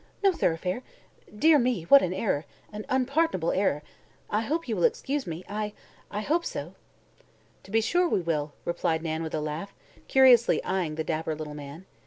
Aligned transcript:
No 0.23 0.31
thoroughfare. 0.33 0.81
Dear 1.37 1.59
me, 1.59 1.83
what 1.83 2.01
an 2.01 2.11
error; 2.11 2.45
an 2.73 2.87
unpardonable 2.89 3.51
error. 3.51 3.83
I 4.31 4.41
hope 4.41 4.67
you 4.67 4.75
will 4.75 4.83
excuse 4.83 5.27
me 5.27 5.43
I 5.47 5.73
I 6.09 6.21
hope 6.21 6.43
so!" 6.43 6.73
"To 7.61 7.69
be 7.69 7.81
sure 7.81 8.09
we 8.09 8.21
will," 8.21 8.51
replied 8.65 9.03
Nan 9.03 9.21
with 9.21 9.35
a 9.35 9.41
laugh, 9.41 9.75
curiously 10.07 10.59
eyeing 10.63 10.95
the 10.95 11.03
dapper 11.03 11.35
little 11.35 11.53
man. 11.53 11.85